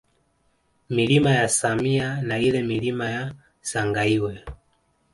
[0.89, 4.43] Milima ya Samya na ile Milima ya Sangaiwe